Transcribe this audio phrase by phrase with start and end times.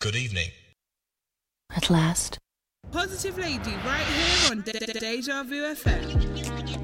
[0.00, 0.48] Good evening.
[1.76, 2.38] At last.
[2.90, 6.79] Positive Lady, right here on Deja Vu FM.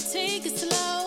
[0.00, 0.97] take it slow.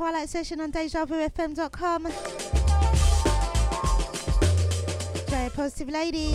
[0.00, 2.04] Twilight Session on DejaVuFM.com.
[5.28, 6.32] Very positive lady.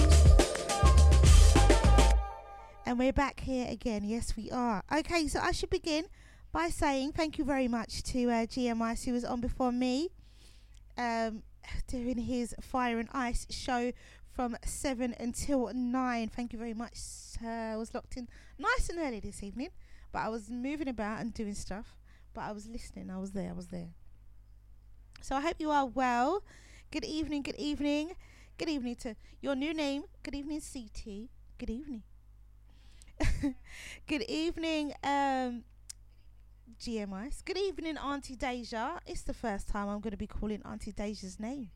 [2.86, 4.04] And we're back here again.
[4.04, 4.84] Yes, we are.
[4.96, 6.06] Okay, so I should begin
[6.52, 10.10] by saying thank you very much to uh, who was on before me,
[10.96, 11.42] um,
[11.88, 13.92] doing his Fire and Ice show
[14.32, 16.28] from 7 until 9.
[16.28, 17.00] Thank you very much.
[17.44, 18.28] I was locked in
[18.60, 19.70] nice and early this evening,
[20.12, 21.96] but I was moving about and doing stuff,
[22.36, 23.10] but I was listening.
[23.10, 23.50] I was there.
[23.50, 23.90] I was there.
[25.22, 26.44] So I hope you are well.
[26.92, 27.42] Good evening.
[27.42, 28.12] Good evening.
[28.58, 30.04] Good evening to your new name.
[30.22, 31.30] Good evening, CT.
[31.58, 32.04] Good evening.
[34.08, 35.64] good evening, um,
[36.80, 37.44] GMIs.
[37.46, 39.00] Good evening, Auntie Deja.
[39.06, 41.72] It's the first time I'm going to be calling Auntie Deja's name.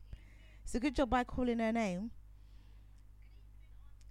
[0.62, 2.10] It's a good job by calling her name.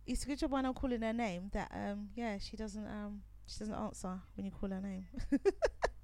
[0.07, 1.51] It's a good job by not calling her name.
[1.53, 5.05] That um, yeah, she doesn't um, she doesn't answer when you call her name.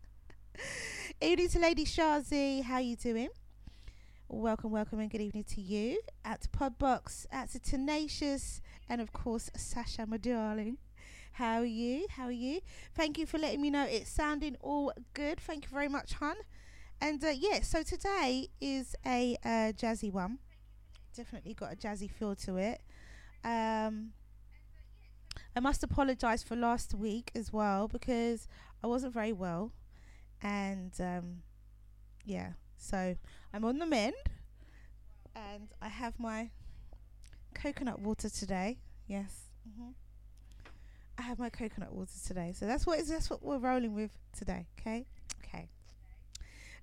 [1.22, 2.64] evening to Lady Shazi.
[2.64, 3.30] How you doing?
[4.28, 6.00] Welcome, welcome, and good evening to you.
[6.24, 10.78] At Podbox, at the Tenacious, and of course Sasha, my darling.
[11.34, 12.08] How are you?
[12.10, 12.62] How are you?
[12.94, 15.40] Thank you for letting me know it's sounding all good.
[15.40, 16.38] Thank you very much, hun.
[17.02, 20.40] And uh, yeah, so today is a uh, jazzy one.
[21.16, 22.82] Definitely got a jazzy feel to it.
[23.44, 24.14] Um,
[25.56, 28.48] I must apologise for last week as well because
[28.84, 29.72] I wasn't very well,
[30.42, 31.44] and um,
[32.26, 33.16] yeah, so
[33.54, 34.16] I'm on the mend,
[35.36, 36.50] and I have my
[37.54, 38.78] coconut water today.
[39.08, 39.50] Yes.
[39.68, 39.92] Mm-hmm.
[41.18, 42.54] I have my coconut water today.
[42.54, 45.06] So that's what is that's what we're rolling with today, okay?
[45.46, 45.70] Okay.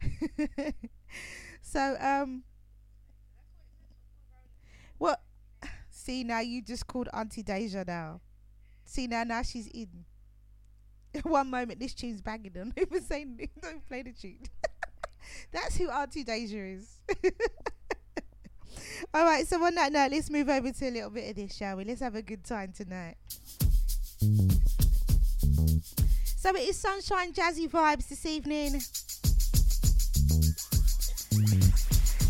[1.62, 2.42] so um
[4.98, 5.16] well,
[5.90, 8.20] see now you just called Auntie Deja now.
[8.84, 10.04] See now now she's in.
[11.24, 12.72] One moment this tune's banging on.
[12.80, 14.38] Even saying don't play the tune.
[15.52, 16.98] that's who Auntie Deja is.
[19.14, 21.56] All right, so on that note, let's move over to a little bit of this,
[21.56, 21.84] shall we?
[21.84, 23.16] Let's have a good time tonight.
[26.36, 28.80] So it is sunshine jazzy vibes this evening.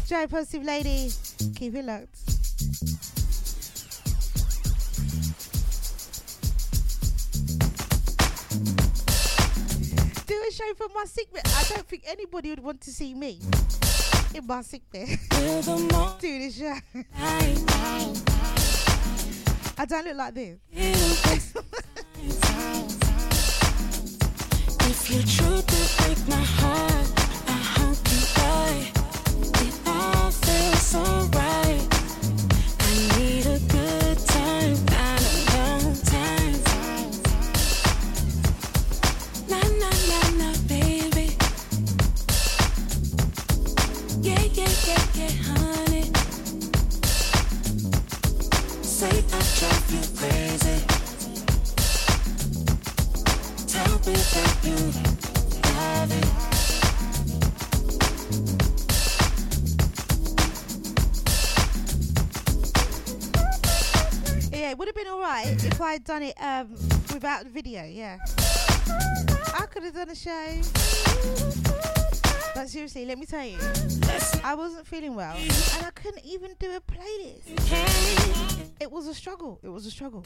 [0.07, 1.11] Joe Positive Lady,
[1.55, 2.19] keep it locked.
[10.63, 11.43] Show from my sick bed.
[11.47, 13.41] I don't think anybody would want to see me
[14.35, 15.09] in my sick bed.
[15.31, 16.77] Do this show.
[19.79, 20.59] I don't look like this.
[24.85, 27.09] If you truth to break my heart,
[27.49, 28.93] I hope you die.
[29.67, 31.29] It all feels so
[65.13, 66.71] alright if I had done it um,
[67.13, 68.19] without the video, yeah.
[69.55, 70.61] I could have done a show.
[72.55, 73.59] But seriously, let me tell you,
[74.45, 78.71] I wasn't feeling well and I couldn't even do a playlist.
[78.81, 79.61] It was a struggle.
[79.63, 80.25] It was a struggle.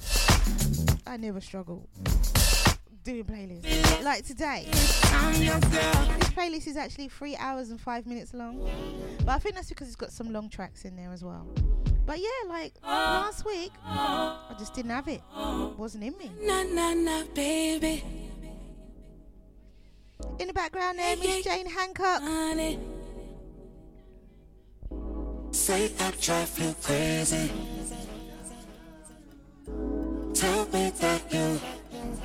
[1.07, 1.89] I never struggle
[3.05, 4.03] doing playlists.
[4.03, 5.01] Like today, this
[6.31, 8.69] playlist is actually three hours and five minutes long.
[9.19, 11.47] But I think that's because it's got some long tracks in there as well.
[12.07, 15.21] But yeah, like last week, I just didn't have it.
[15.37, 16.31] It wasn't in me.
[16.41, 18.05] Na na na, baby.
[20.39, 22.23] In the background there, Miss Jane Hancock.
[22.23, 22.79] Honey.
[25.51, 27.51] Say I drive you crazy.
[30.35, 31.61] Tell me that you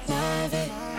[0.08, 0.91] love it.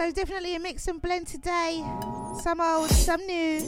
[0.00, 1.84] So definitely a mix and blend today.
[2.42, 3.58] Some old, some new.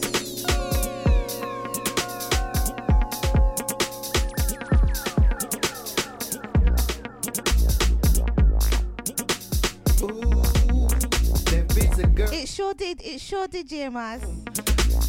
[12.32, 13.02] It sure did.
[13.02, 14.22] It sure did, GMIs.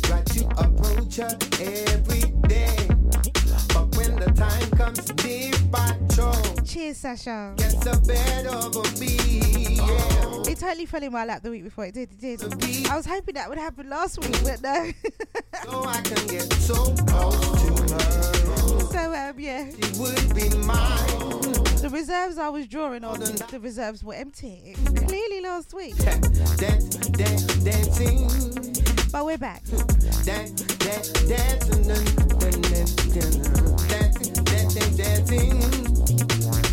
[0.09, 2.92] Got to approach her every day.
[3.73, 5.53] But when the time comes, deep
[6.65, 7.53] Cheers, Sasha.
[7.57, 9.17] gets a bed over me.
[9.75, 10.49] Yeah.
[10.49, 11.85] It totally fell in my lap the week before.
[11.85, 12.87] It did, it did.
[12.87, 14.91] I was hoping that would happen last week, but no.
[15.63, 18.79] So I can get so close to her.
[18.91, 19.69] so, um, yeah.
[19.69, 21.62] She would be mine.
[21.83, 24.73] The reserves I was drawing on, the reserves were empty.
[24.85, 25.97] Clearly last week.
[25.97, 26.29] Dance,
[27.11, 28.29] dance, dancing.
[29.11, 29.65] But we're back.
[30.23, 35.59] Dance, dance, dancing, dancing, dancing, dancing, dancing.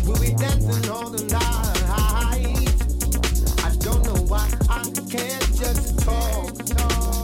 [0.07, 1.91] We'll be dancing all the night.
[3.65, 6.55] I don't know why I can't just talk.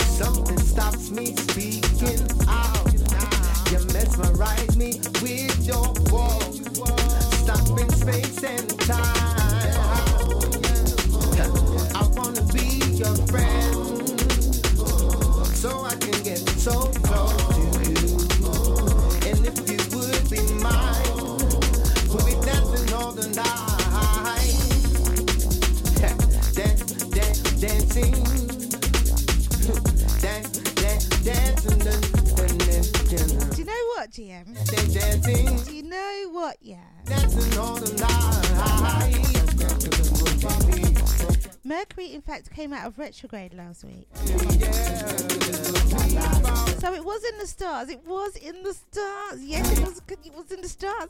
[0.03, 2.91] Something stops me speaking out.
[3.71, 7.06] You mesmerize me with your walk.
[16.67, 17.06] So
[34.17, 34.65] Do you know what, GM?
[34.65, 36.77] dancing, dancing, Do you know what, yeah?
[37.05, 38.13] dancing all the night.
[41.63, 44.07] Mercury, in fact, came out of retrograde last week.
[46.79, 47.89] So it was in the stars.
[47.89, 49.43] It was in the stars.
[49.43, 50.01] Yes, it was.
[50.09, 51.09] It was in the stars.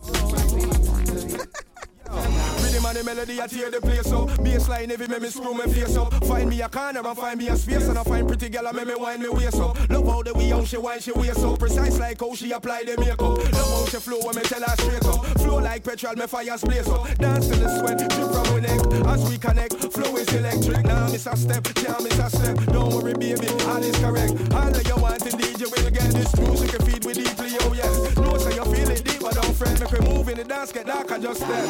[2.77, 4.29] Rhythm and the melody, I tear the place up.
[4.45, 6.13] Bassline heavy, make me screw my face up.
[6.25, 8.77] Find me a corner and find me a space, and I find pretty girl and
[8.77, 9.89] make me wind me waist up.
[9.89, 12.83] Love how the way how she wind she waist up, precise like how she apply
[12.83, 13.19] the makeup.
[13.19, 15.25] Love how she flow when me tell her straight up.
[15.39, 17.07] Flow like petrol, me fires blaze up.
[17.17, 19.73] Dance to the sweat, drip from my neck as we connect.
[19.93, 22.57] Flow is electric, now miss a step, can't miss a step.
[22.67, 24.33] Don't worry, baby, all is correct.
[24.53, 27.73] All that you want, indeed you will get this music you feed with deeply, oh
[27.73, 28.15] yes.
[28.15, 29.79] Know so you feel it deep, but don't fret.
[29.79, 31.65] Make we move in the dance, get dark and just step.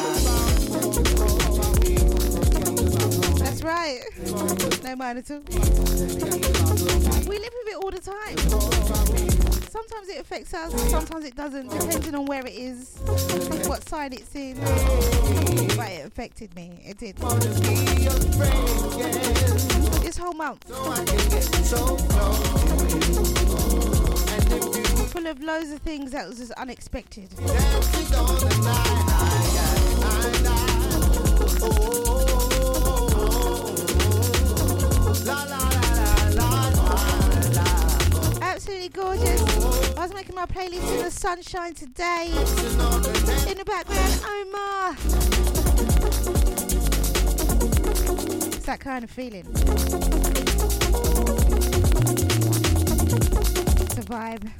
[3.38, 4.00] That's right.
[4.26, 5.42] No at all.
[7.28, 9.47] We live with it all the time.
[9.70, 12.98] Sometimes it affects us, sometimes it doesn't, depending on where it is,
[13.66, 14.56] what side it's in.
[15.76, 16.80] But it affected me.
[16.84, 17.16] It did.
[20.02, 20.64] This whole month.
[25.10, 27.28] Full of loads of things that was just unexpected.
[38.68, 39.40] Absolutely gorgeous.
[39.96, 42.26] I was making my playlist in the sunshine today.
[43.50, 44.94] In the background, Omar.
[48.48, 49.46] It's that kind of feeling.
[53.80, 54.52] It's a vibe.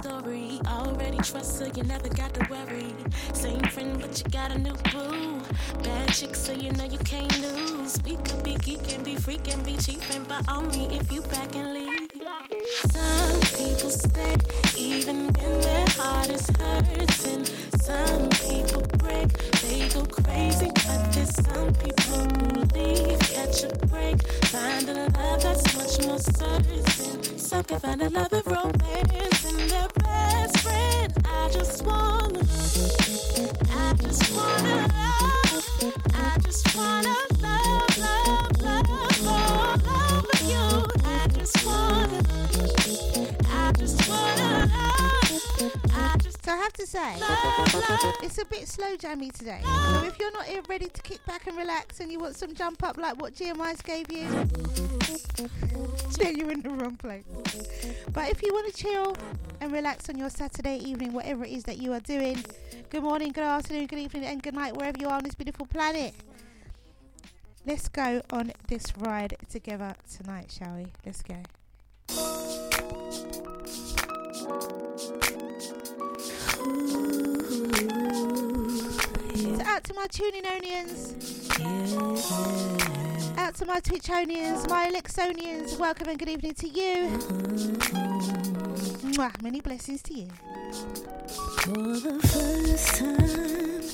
[0.00, 0.60] Story.
[0.66, 2.94] Already trust, so you never got to worry.
[3.32, 5.40] Same friend, but you got a new boo.
[5.82, 7.98] Bad chick, so you know you can't lose.
[8.04, 12.10] We could be geeking, be freaking, be cheaping, but only if you back and leave.
[12.90, 14.36] Some people stay
[14.76, 17.44] even when their heart is hurting.
[17.80, 19.28] Some people break,
[19.62, 25.42] they go crazy, but there's some people who leave, catch a break, find a love
[25.42, 27.25] that's much more certain.
[27.46, 31.12] Some can find a love romance their best friend.
[31.24, 32.40] I just wanna,
[33.70, 38.55] I just wanna love, I just wanna love, love,
[46.46, 47.16] So I have to say,
[48.22, 49.60] it's a bit slow jammy today.
[49.64, 52.84] So if you're not ready to kick back and relax and you want some jump
[52.84, 54.28] up like what GMI's gave you,
[56.18, 57.24] then you're in the wrong place.
[58.12, 59.16] But if you want to chill
[59.60, 62.44] and relax on your Saturday evening, whatever it is that you are doing,
[62.90, 65.66] good morning, good afternoon, good evening, and good night, wherever you are on this beautiful
[65.66, 66.14] planet.
[67.66, 70.86] Let's go on this ride together tonight, shall we?
[71.04, 71.42] Let's go.
[76.66, 76.72] So
[79.64, 81.14] out to my tuning onions.
[83.38, 87.06] Out to my Twitchonians, my Elixonians, welcome and good evening to you.
[89.14, 90.26] Mwah, many blessings to you.
[91.60, 93.84] For the first time,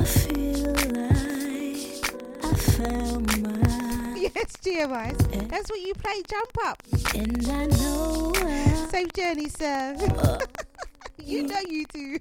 [0.00, 2.14] I feel like
[2.44, 3.50] I found my,
[4.20, 5.34] Yes, GMIs.
[5.34, 5.46] Eh?
[5.48, 6.80] That's what you play, jump up.
[7.16, 8.32] and I know
[8.90, 9.96] Safe journey, sir.
[11.26, 12.16] You know you do.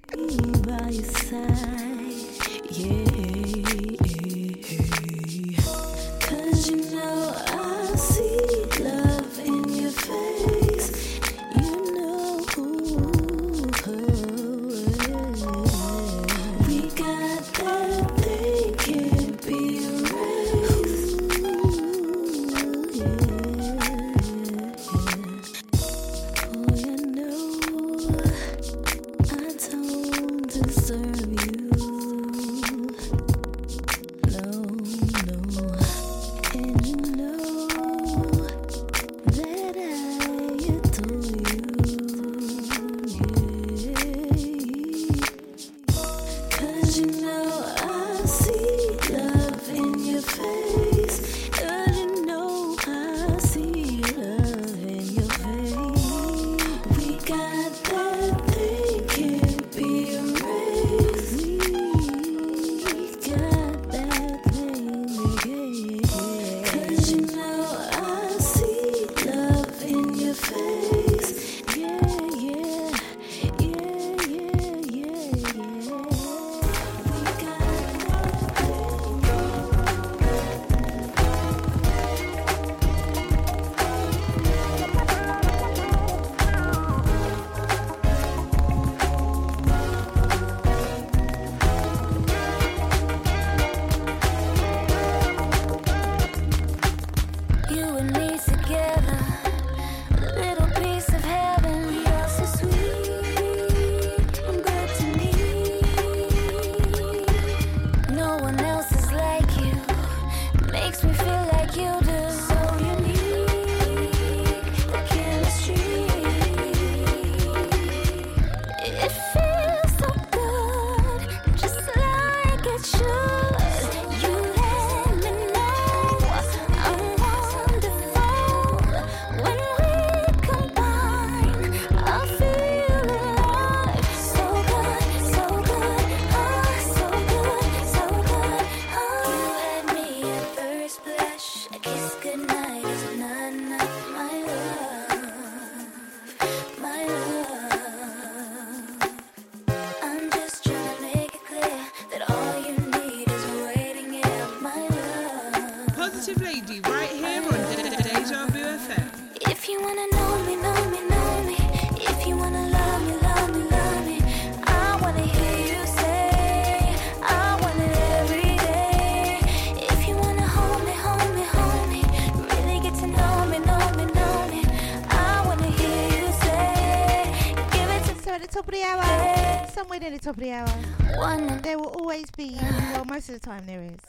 [183.36, 184.00] the time there is.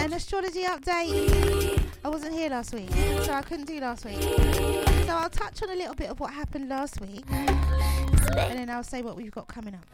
[0.00, 1.82] An astrology update.
[2.02, 2.90] I wasn't here last week,
[3.22, 4.22] so I couldn't do last week.
[4.22, 8.82] So I'll touch on a little bit of what happened last week, and then I'll
[8.82, 9.84] say what we've got coming up.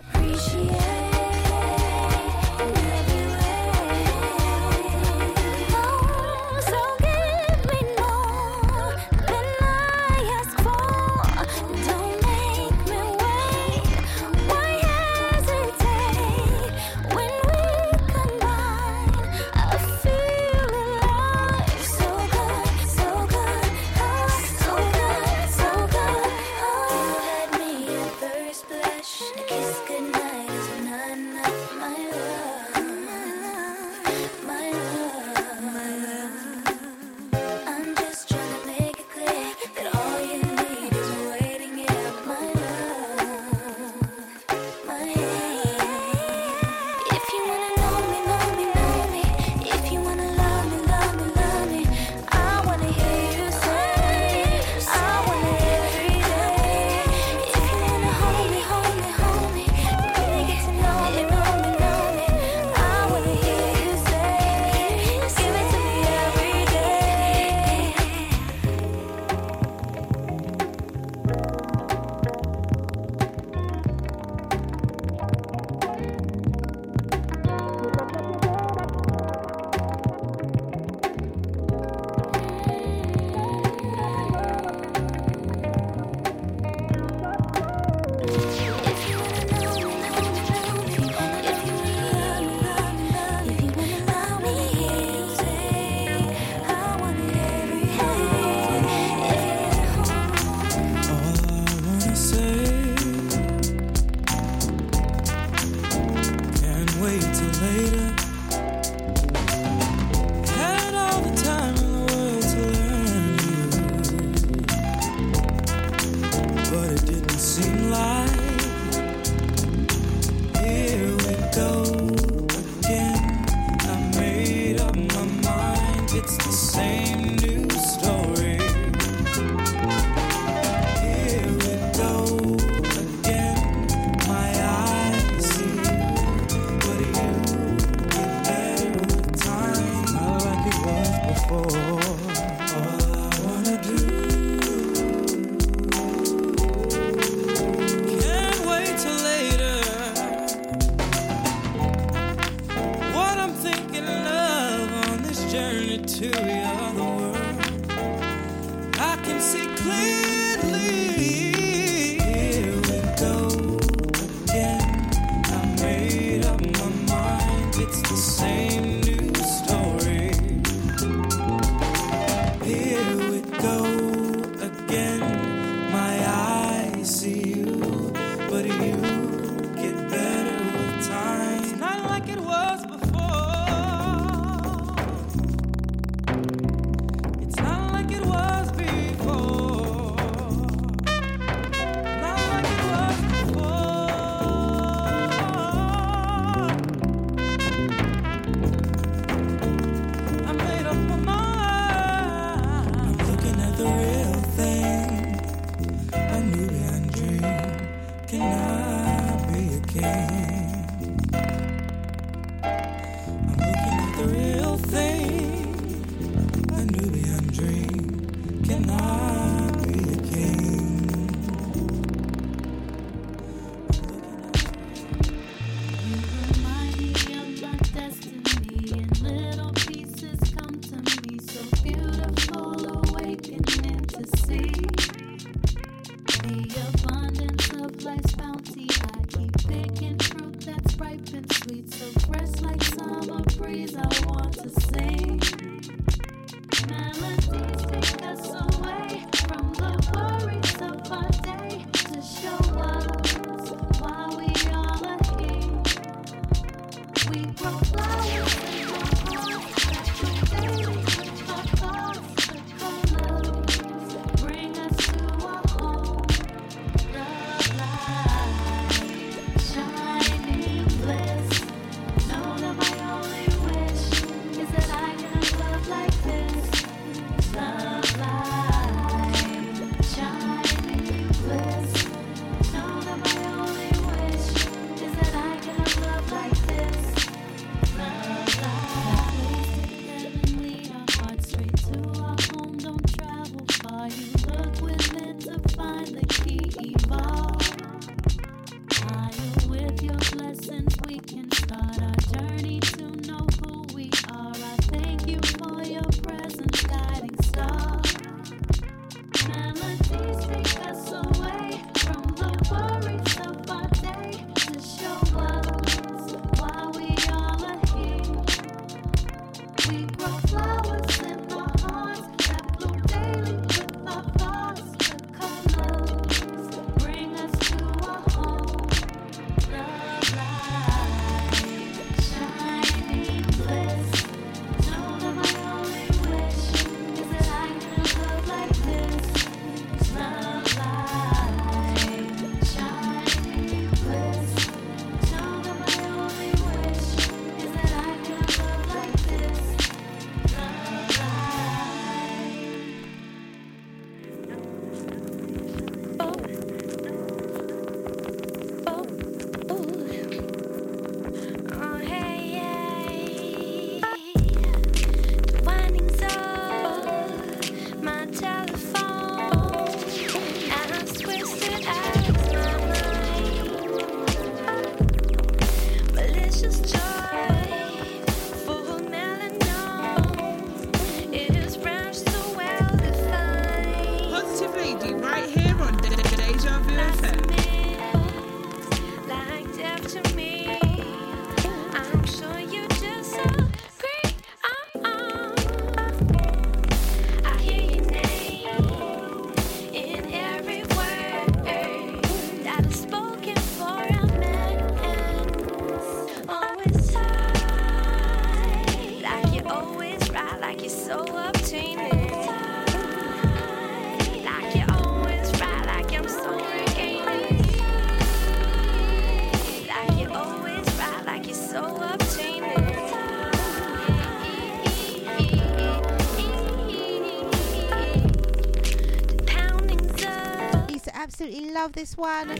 [431.40, 432.50] absolutely love this one.
[432.50, 432.54] You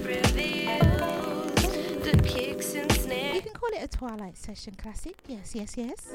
[3.42, 5.16] can call it a Twilight Session classic.
[5.26, 6.14] Yes, yes, yes.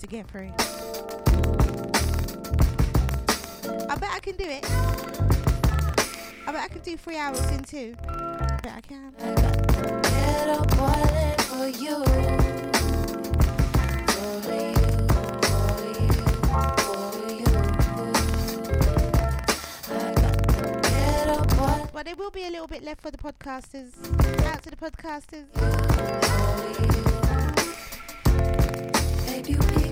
[0.00, 0.50] to get through.
[3.88, 4.64] I bet I can do it.
[6.46, 7.94] I bet I can do three hours in two.
[8.08, 9.12] I bet I can.
[21.92, 23.92] But there will be a little bit left for the podcasters.
[24.46, 25.44] Out to the podcasters.
[29.26, 29.89] Baby,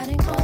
[0.00, 0.39] riding on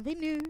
[0.00, 0.45] bienvenue.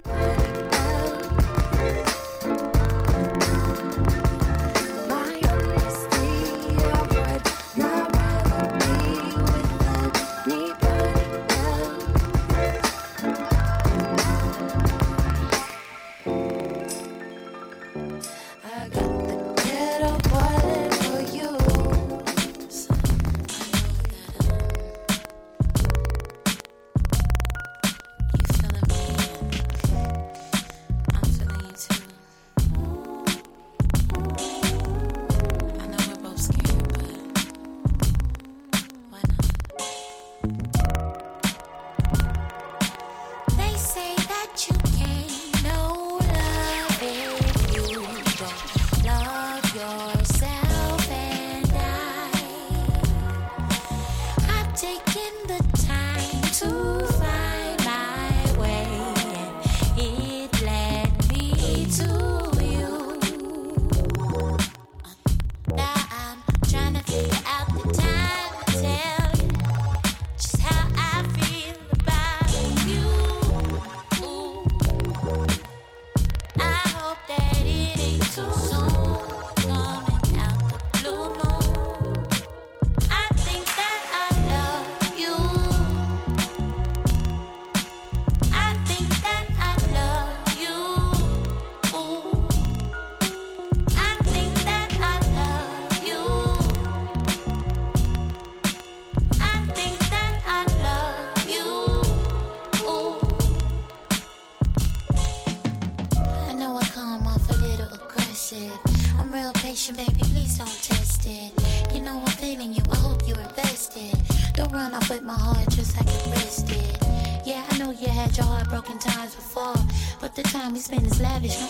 [120.66, 121.65] time we spend is lavish.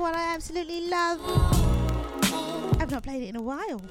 [0.00, 1.20] one I absolutely love.
[2.80, 3.82] I've not played it in a while.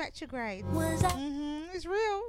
[0.00, 0.64] retrograde.
[1.10, 2.19] Mm-hmm, it's real.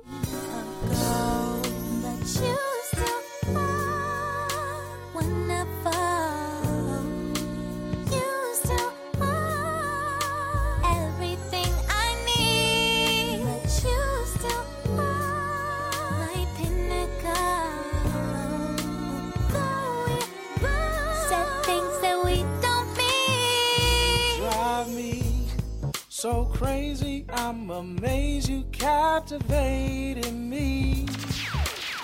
[26.22, 27.26] so crazy.
[27.30, 31.08] I'm amazed you captivated me.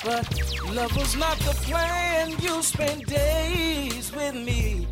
[0.03, 0.26] But
[0.74, 2.32] love was not the plan.
[2.39, 4.88] You spent days with me.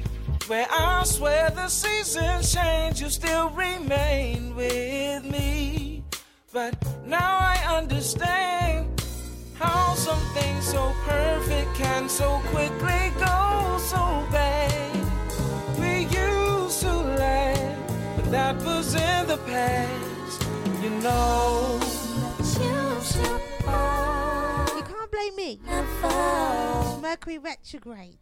[0.46, 6.04] Where I swear the seasons change, you still remain with me.
[6.54, 6.76] But
[7.08, 9.02] now I understand
[9.56, 14.55] how something so perfect can so quickly go so bad.
[18.36, 20.44] that was in the past.
[20.84, 21.80] You know,
[24.76, 25.60] you can't blame me.
[27.02, 28.18] Mercury retrograde.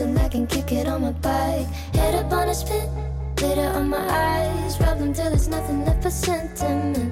[0.00, 1.66] and I can kick it on my bike.
[1.94, 2.88] Head up on a spit,
[3.36, 4.80] glitter on my eyes.
[4.80, 7.09] Rub them till there's nothing left but sentiment.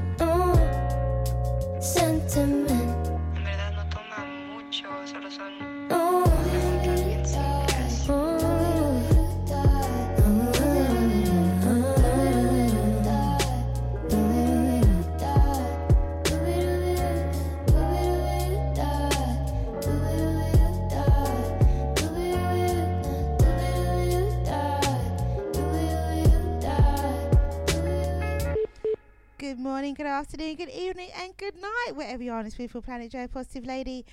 [31.88, 34.04] right, wherever you are on this beautiful planet, Joe Positive Lady.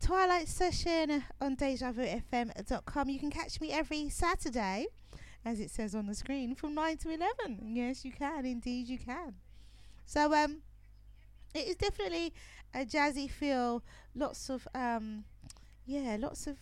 [0.00, 3.08] Twilight session on DejaVuFM.com.
[3.08, 4.86] You can catch me every Saturday,
[5.44, 7.76] as it says on the screen, from 9 to 11.
[7.76, 8.44] Yes, you can.
[8.44, 9.34] Indeed, you can.
[10.04, 10.62] So, um,
[11.54, 12.32] it is definitely
[12.74, 13.84] a jazzy feel.
[14.16, 15.24] Lots of, um,
[15.86, 16.56] yeah, lots of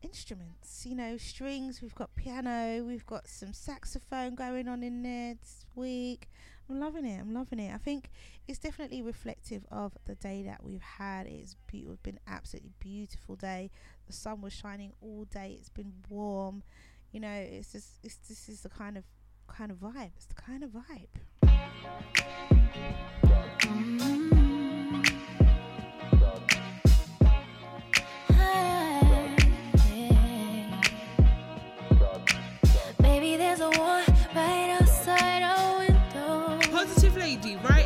[0.00, 1.82] instruments, you know, strings.
[1.82, 6.30] We've got piano, we've got some saxophone going on in there this week.
[6.70, 7.20] I'm loving it.
[7.20, 7.74] I'm loving it.
[7.74, 8.10] I think
[8.48, 11.26] it's definitely reflective of the day that we've had.
[11.26, 13.70] It's, it's been absolutely beautiful day.
[14.06, 15.56] The sun was shining all day.
[15.58, 16.62] It's been warm.
[17.12, 19.04] You know, it's just it's this is the kind of
[19.46, 20.12] kind of vibe.
[20.16, 21.08] It's the kind of vibe.
[33.38, 33.68] There's a
[34.34, 36.58] right outside our window.
[36.70, 37.77] Positive lady, right?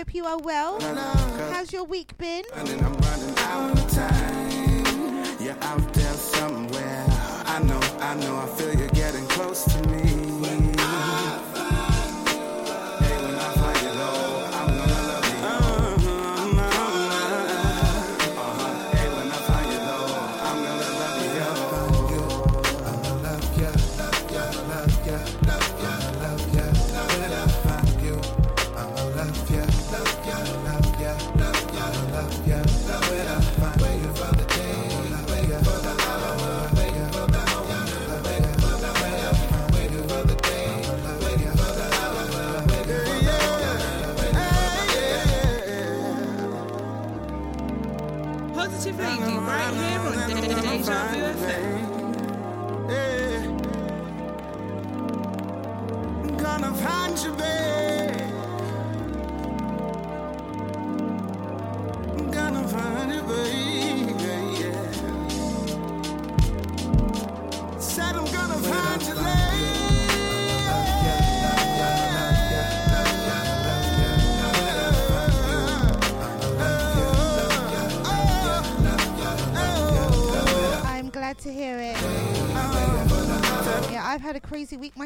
[0.00, 0.80] Hope you are well.
[1.52, 2.44] How's your week been?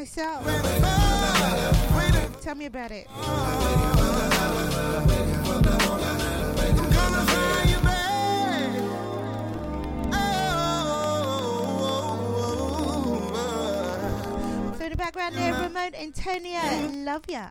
[0.05, 0.45] Myself.
[2.41, 3.07] Tell me about it.
[14.77, 16.61] So in the background there, Ramon Antonio,
[17.03, 17.47] love ya.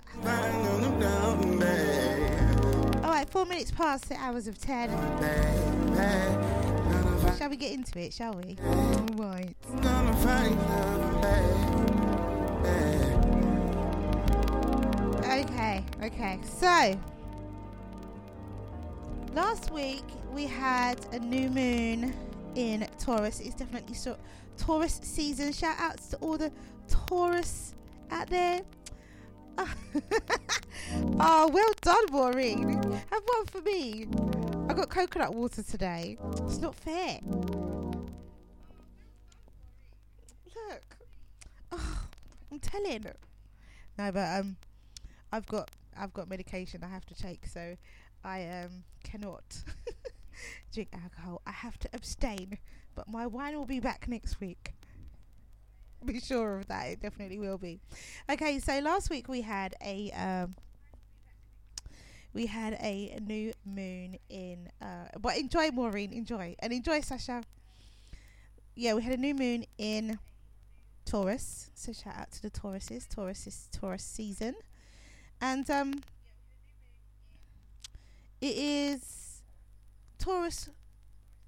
[3.02, 4.90] All right, four minutes past the hours of ten.
[7.36, 8.12] Shall we get into it?
[8.12, 8.56] Shall we?
[8.64, 9.56] All right.
[9.82, 10.56] Gonna find
[15.24, 16.38] Okay, okay.
[16.58, 16.98] So,
[19.34, 22.14] last week we had a new moon
[22.54, 23.40] in Taurus.
[23.40, 24.16] It's definitely so
[24.56, 25.52] Taurus season.
[25.52, 26.52] Shout outs to all the
[26.88, 27.74] Taurus
[28.10, 28.60] out there.
[31.20, 32.82] oh, well done, Maureen.
[33.10, 34.06] Have one for me.
[34.68, 36.16] I got coconut water today.
[36.44, 37.20] It's not fair.
[42.54, 43.04] I'm telling.
[43.98, 44.56] No, but um,
[45.32, 47.76] I've got I've got medication I have to take, so
[48.22, 49.64] I um cannot
[50.72, 51.42] drink alcohol.
[51.44, 52.58] I have to abstain.
[52.94, 54.72] But my wine will be back next week.
[56.04, 56.84] Be sure of that.
[56.84, 57.80] It definitely will be.
[58.30, 60.54] Okay, so last week we had a um
[62.32, 66.54] we had a new moon in uh but enjoy Maureen, enjoy.
[66.60, 67.42] And enjoy Sasha.
[68.76, 70.20] Yeah, we had a new moon in
[71.04, 71.70] Taurus.
[71.74, 73.08] So shout out to the Tauruses.
[73.08, 74.54] Taurus is Taurus season.
[75.40, 76.02] And um
[78.40, 79.42] it is
[80.18, 80.68] Taurus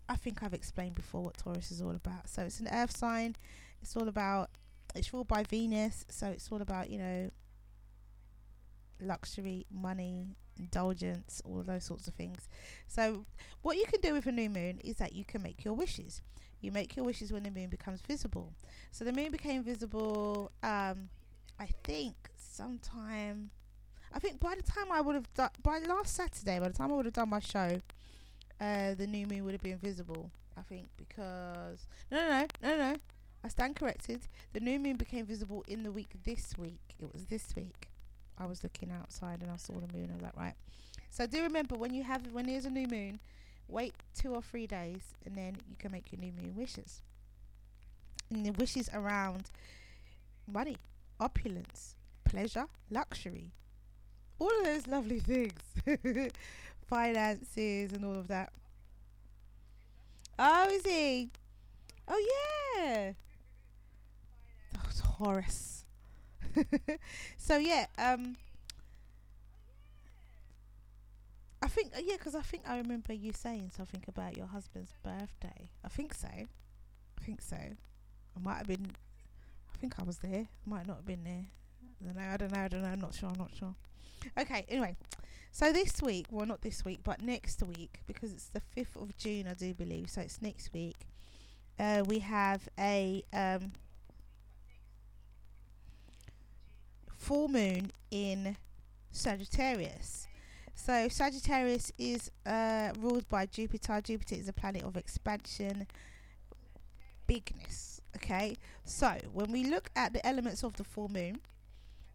[0.09, 2.29] I think I've explained before what Taurus is all about.
[2.29, 3.37] So it's an earth sign.
[3.83, 4.51] It's all about
[4.95, 7.31] it's ruled by Venus, so it's all about, you know,
[9.01, 12.49] luxury, money, indulgence, all those sorts of things.
[12.89, 13.27] So
[13.63, 16.23] what you can do with a new moon is that you can make your wishes.
[16.67, 18.53] You make your wishes when the moon becomes visible.
[18.93, 21.11] So the moon became visible um
[21.59, 23.51] I think sometime
[24.15, 26.93] I think by the time I would have done by last Saturday, by the time
[26.93, 27.81] I would have done my show,
[28.61, 30.31] uh, the new moon would have been visible.
[30.57, 32.97] I think because no, no, no, no, no.
[33.45, 34.23] I stand corrected.
[34.53, 36.81] The new moon became visible in the week this week.
[36.99, 37.89] It was this week.
[38.39, 40.11] I was looking outside and I saw the moon.
[40.11, 40.55] I was like, right.
[41.11, 43.21] So do remember when you have when there's a new moon,
[43.69, 47.03] wait two or three days and then you can make your new moon wishes.
[48.31, 49.51] And the wishes around
[50.51, 50.77] money,
[51.21, 51.95] opulence,
[52.25, 53.53] pleasure, luxury,
[54.39, 55.61] all of those lovely things,
[56.87, 58.53] finances, and all of that.
[60.39, 61.31] Oh, is he?
[62.09, 63.13] Oh yeah.
[64.77, 64.89] Oh,
[65.19, 65.85] Taurus.
[67.39, 68.37] so yeah, um,
[71.63, 74.93] I think uh, yeah, because I think I remember you saying something about your husband's
[75.03, 75.71] birthday.
[75.85, 76.29] I think so.
[76.29, 77.57] I think so.
[77.57, 78.91] I might have been.
[79.75, 80.47] I think I was there.
[80.49, 81.47] I might not have been there.
[82.01, 82.33] I don't know.
[82.33, 82.61] I don't know.
[82.61, 82.89] I don't know.
[82.89, 83.29] I'm not sure.
[83.29, 83.75] I'm not sure.
[84.39, 84.97] Okay, anyway.
[85.53, 89.17] So this week, well, not this week, but next week, because it's the 5th of
[89.17, 90.11] June, I do believe.
[90.11, 90.97] So it's next week.
[91.79, 93.73] Uh, we have a um,
[97.17, 98.57] full moon in
[99.11, 100.27] Sagittarius.
[100.77, 104.01] So Sagittarius is uh, ruled by Jupiter.
[104.01, 105.87] Jupiter is a planet of expansion,
[107.27, 108.01] bigness.
[108.15, 111.41] Okay, so when we look at the elements of the full moon,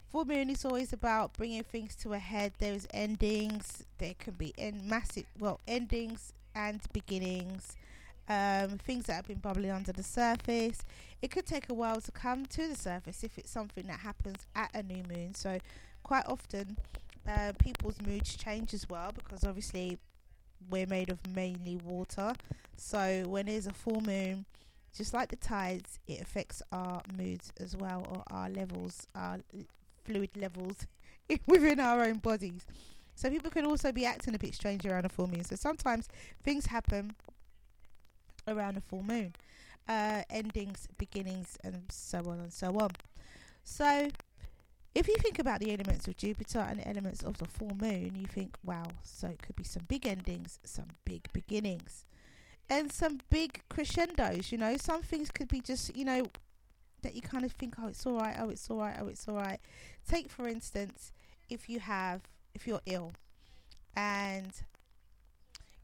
[0.09, 2.53] full moon is always about bringing things to a head.
[2.59, 3.84] There's endings.
[3.97, 7.76] There can be end massive, well, endings and beginnings.
[8.30, 10.84] Um, things that have been bubbling under the surface.
[11.22, 14.47] It could take a while to come to the surface if it's something that happens
[14.55, 15.34] at a new moon.
[15.34, 15.59] So,
[16.03, 16.78] quite often,
[17.28, 19.97] uh, people's moods change as well because obviously
[20.69, 22.34] we're made of mainly water.
[22.78, 24.45] So, when there's a full moon,
[24.95, 29.39] just like the tides, it affects our moods as well, or our levels, our
[30.03, 30.88] fluid levels
[31.47, 32.65] within our own bodies.
[33.15, 35.43] So people can also be acting a bit strange around a full moon.
[35.43, 36.07] So sometimes
[36.43, 37.13] things happen
[38.47, 39.34] around a full moon,
[39.88, 42.89] uh, endings, beginnings, and so on and so on.
[43.63, 44.09] So
[44.94, 48.14] if you think about the elements of Jupiter and the elements of the full moon,
[48.16, 52.06] you think, wow, so it could be some big endings, some big beginnings
[52.70, 54.52] and some big crescendos.
[54.52, 56.26] You know, some things could be just you know
[57.04, 59.28] that you kind of think, oh, it's all right, oh, it's all right, oh, it's
[59.28, 59.60] all right.
[60.08, 61.12] Take for instance,
[61.50, 62.22] if you have,
[62.54, 63.12] if you're ill,
[63.96, 64.52] and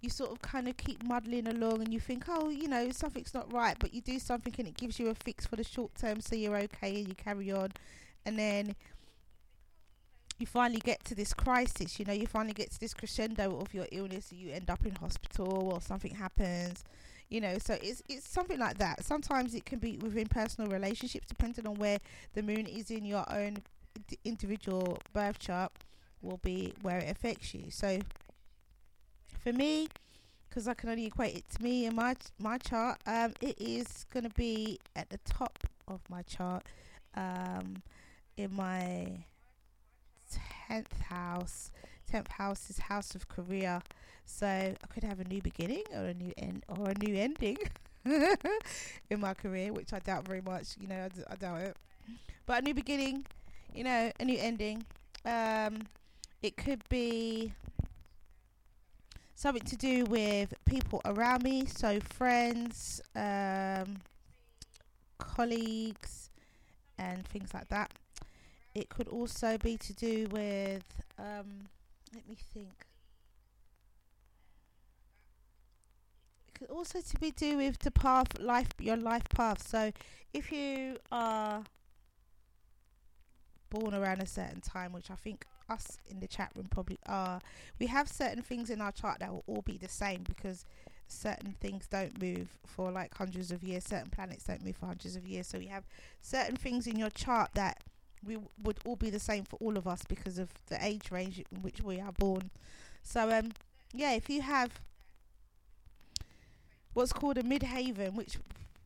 [0.02, 3.34] you sort of kind of keep muddling along and you think, oh, you know, something's
[3.34, 5.96] not right, but you do something and it gives you a fix for the short
[5.96, 7.72] term, so you're okay and you carry on,
[8.26, 8.76] and then
[10.38, 13.74] you finally get to this crisis, you know, you finally get to this crescendo of
[13.74, 16.84] your illness, you end up in hospital or something happens,
[17.30, 17.58] you know.
[17.58, 19.04] So it's it's something like that.
[19.04, 21.98] Sometimes it can be within personal relationships, depending on where
[22.34, 23.58] the moon is in your own
[24.24, 25.72] individual birth chart,
[26.22, 27.66] will be where it affects you.
[27.70, 28.00] So
[29.40, 29.88] for me,
[30.48, 34.06] because I can only equate it to me and my my chart, um, it is
[34.14, 36.64] gonna be at the top of my chart,
[37.16, 37.82] um,
[38.36, 39.26] in my
[40.68, 41.72] tenth house.
[42.10, 43.82] Tenth house is house of career,
[44.26, 47.58] so I could have a new beginning or a new end or a new ending
[48.06, 50.76] in my career, which I doubt very much.
[50.80, 51.78] You know, I, d- I doubt it.
[52.46, 53.26] But a new beginning,
[53.74, 54.86] you know, a new ending.
[55.26, 55.88] Um,
[56.42, 57.52] it could be
[59.36, 63.98] something to do with people around me, so friends, um,
[65.18, 66.30] colleagues,
[66.98, 67.92] and things like that.
[68.78, 70.84] It could also be to do with,
[71.18, 71.66] um,
[72.14, 72.86] let me think.
[76.48, 79.68] It could also to be do with the path, life, your life path.
[79.68, 79.92] So,
[80.32, 81.64] if you are
[83.72, 87.42] born around a certain time, which I think us in the chat room probably are,
[87.80, 90.66] we have certain things in our chart that will all be the same because
[91.08, 95.16] certain things don't move for like hundreds of years, certain planets don't move for hundreds
[95.16, 95.48] of years.
[95.48, 95.86] So, we have
[96.22, 97.84] certain things in your chart that
[98.26, 101.40] we would all be the same for all of us because of the age range
[101.52, 102.50] in which we are born.
[103.04, 103.52] So um
[103.94, 104.72] yeah, if you have
[106.94, 108.38] what's called a midheaven, which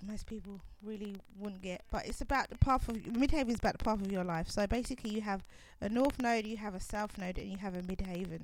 [0.05, 3.83] most people really wouldn't get, but it's about the path of midheaven is about the
[3.83, 4.49] path of your life.
[4.49, 5.43] So basically, you have
[5.79, 8.41] a north node, you have a south node, and you have a midheaven.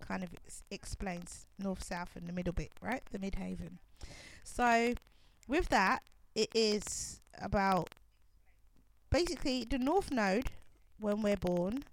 [0.00, 3.02] Kind of ex- explains north, south, and the middle bit, right?
[3.10, 3.78] The midheaven.
[4.44, 4.94] So
[5.48, 6.02] with that,
[6.34, 7.90] it is about
[9.10, 10.50] basically the north node
[10.98, 11.84] when we're born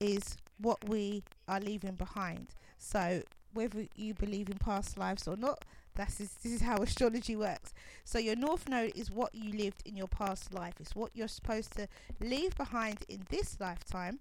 [0.00, 2.48] is what we are leaving behind.
[2.78, 3.22] So
[3.52, 5.64] whether you believe in past lives or not
[5.94, 7.74] that's is, this is how astrology works.
[8.04, 10.74] So your north node is what you lived in your past life.
[10.78, 11.88] It's what you're supposed to
[12.20, 14.20] leave behind in this lifetime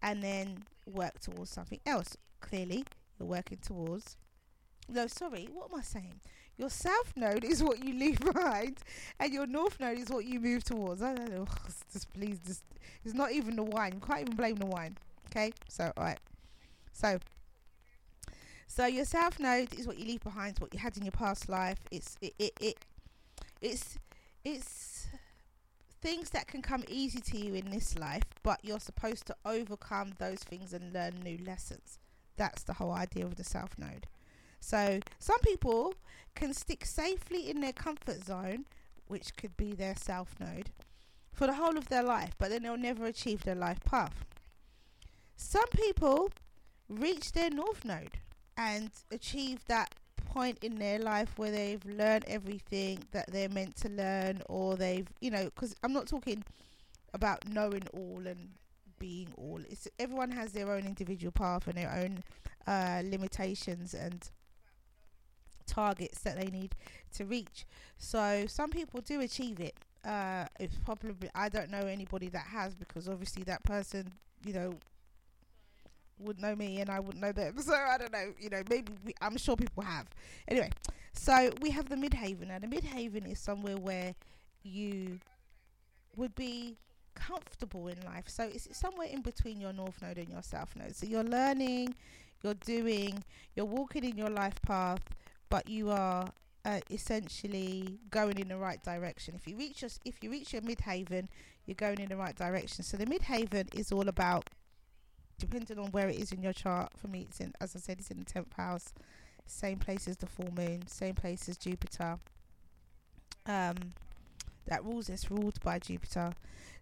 [0.00, 2.16] and then work towards something else.
[2.40, 2.84] Clearly
[3.18, 4.16] you're working towards
[4.88, 6.20] no sorry what am i saying
[6.58, 8.78] your south node is what you leave behind,
[9.18, 11.00] and your north node is what you move towards.
[11.02, 11.46] I don't know.
[11.92, 12.64] Just please, just
[13.04, 13.92] it's not even the wine.
[13.94, 14.98] You can't even blame the wine.
[15.30, 16.18] Okay, so all right.
[16.92, 17.18] So,
[18.66, 21.48] so your south node is what you leave behind, what you had in your past
[21.48, 21.78] life.
[21.90, 22.76] It's it it, it
[23.62, 23.98] it's
[24.44, 25.06] it's
[26.02, 30.12] things that can come easy to you in this life, but you're supposed to overcome
[30.18, 31.98] those things and learn new lessons.
[32.36, 34.06] That's the whole idea of the south node.
[34.60, 35.94] So some people
[36.34, 38.66] can stick safely in their comfort zone,
[39.06, 40.70] which could be their south node,
[41.32, 44.24] for the whole of their life, but then they'll never achieve their life path.
[45.36, 46.30] Some people
[46.88, 48.18] reach their north node
[48.56, 53.88] and achieve that point in their life where they've learned everything that they're meant to
[53.88, 56.44] learn, or they've, you know, because I'm not talking
[57.14, 58.50] about knowing all and
[58.98, 59.60] being all.
[59.70, 62.22] It's everyone has their own individual path and their own
[62.66, 64.28] uh, limitations and
[65.68, 66.74] targets that they need
[67.14, 67.66] to reach.
[67.98, 69.74] So some people do achieve it.
[70.04, 74.12] Uh, it's probably I don't know anybody that has because obviously that person,
[74.44, 74.74] you know,
[76.18, 77.54] would know me and I wouldn't know them.
[77.62, 78.32] So I don't know.
[78.40, 80.06] You know, maybe we, I'm sure people have.
[80.48, 80.70] Anyway,
[81.12, 82.48] so we have the midheaven.
[82.48, 84.14] Now the midheaven is somewhere where
[84.62, 85.20] you
[86.16, 86.76] would be
[87.14, 88.24] comfortable in life.
[88.26, 90.94] So it's somewhere in between your north node and your south node.
[90.96, 91.94] So you're learning,
[92.42, 93.22] you're doing,
[93.54, 95.00] you're walking in your life path,
[95.48, 96.28] but you are
[96.64, 99.34] uh, essentially going in the right direction.
[99.34, 101.28] If you reach your, if you reach your midheaven,
[101.66, 102.84] you're going in the right direction.
[102.84, 104.50] So the midheaven is all about
[105.38, 106.92] depending on where it is in your chart.
[106.96, 108.92] For me, it's in as I said, it's in the tenth house,
[109.46, 112.18] same place as the full moon, same place as Jupiter.
[113.46, 113.76] Um,
[114.66, 116.32] that rules it's ruled by Jupiter.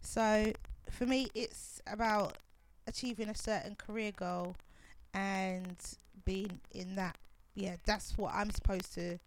[0.00, 0.52] So
[0.90, 2.38] for me, it's about
[2.86, 4.56] achieving a certain career goal
[5.14, 5.76] and
[6.24, 7.16] being in that.
[7.56, 9.18] Yeah, that's what I'm supposed to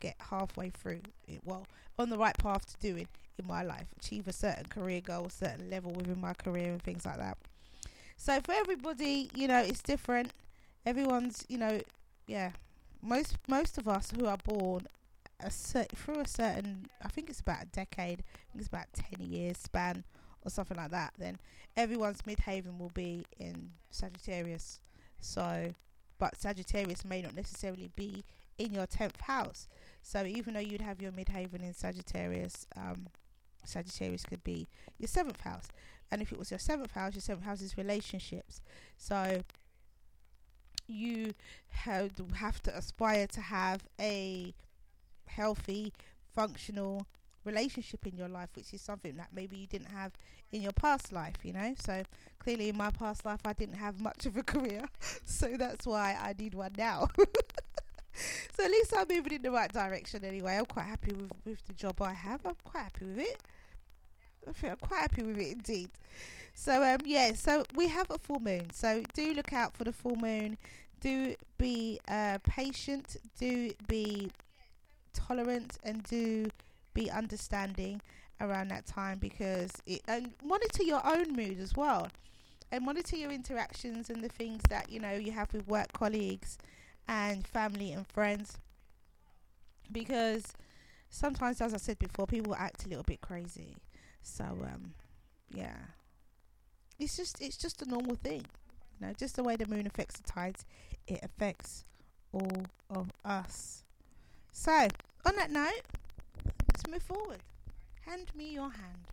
[0.00, 1.02] get halfway through.
[1.28, 1.66] It, well,
[1.98, 3.08] on the right path to doing
[3.38, 6.82] in my life, achieve a certain career goal, a certain level within my career, and
[6.82, 7.38] things like that.
[8.16, 10.32] So for everybody, you know, it's different.
[10.86, 11.80] Everyone's, you know,
[12.28, 12.52] yeah.
[13.02, 14.86] Most most of us who are born
[15.40, 18.86] a cer- through a certain, I think it's about a decade, I think it's about
[18.94, 20.04] ten years span
[20.44, 21.14] or something like that.
[21.18, 21.38] Then
[21.76, 24.80] everyone's midheaven will be in Sagittarius.
[25.20, 25.74] So,
[26.18, 28.24] but Sagittarius may not necessarily be
[28.58, 29.68] in your tenth house.
[30.02, 33.08] So even though you'd have your midheaven in Sagittarius, um,
[33.64, 34.68] Sagittarius could be
[34.98, 35.68] your seventh house.
[36.10, 38.60] And if it was your seventh house, your seventh house is relationships.
[38.96, 39.42] So
[40.86, 41.34] you
[41.68, 44.54] have to aspire to have a
[45.26, 45.92] healthy,
[46.34, 47.06] functional
[47.46, 50.12] relationship in your life, which is something that maybe you didn't have
[50.52, 51.74] in your past life, you know.
[51.78, 52.02] So
[52.38, 54.84] clearly, in my past life, I didn't have much of a career,
[55.24, 57.08] so that's why I need one now.
[58.56, 60.56] so at least I'm moving in the right direction anyway.
[60.56, 62.44] I'm quite happy with, with the job I have.
[62.44, 63.42] I'm quite happy with it.
[64.48, 65.90] I feel I'm quite happy with it indeed.
[66.54, 68.70] So um yeah, so we have a full moon.
[68.72, 70.56] So do look out for the full moon.
[71.00, 73.16] Do be uh patient.
[73.38, 74.30] Do be
[75.12, 76.46] tolerant and do
[76.96, 78.00] be understanding
[78.40, 82.08] around that time because it and monitor your own mood as well
[82.72, 86.58] and monitor your interactions and the things that you know you have with work colleagues
[87.06, 88.58] and family and friends.
[89.92, 90.52] Because
[91.08, 93.76] sometimes as i said before people act a little bit crazy.
[94.22, 94.94] So um
[95.54, 95.76] yeah.
[96.98, 98.44] It's just it's just a normal thing
[98.98, 100.64] you know just the way the moon affects the tides
[101.06, 101.84] it affects
[102.32, 103.84] all of us.
[104.52, 104.88] So
[105.24, 105.82] on that note
[106.76, 107.42] let's move forward
[108.04, 109.06] hand me your hand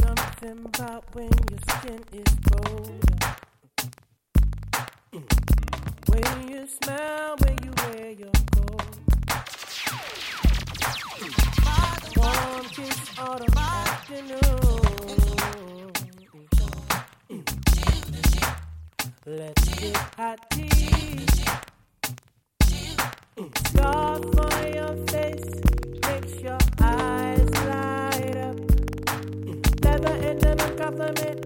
[0.00, 3.00] Something about when your skin is colder.
[5.12, 5.24] Mm.
[6.08, 8.82] When you smell, when you wear your coat.
[12.16, 14.40] Warm kiss autumn afternoon.
[17.30, 17.44] Mm.
[19.26, 21.26] Let's get hot tea.
[23.36, 23.68] Mm.
[23.68, 25.63] Scarf on your face
[30.84, 31.43] a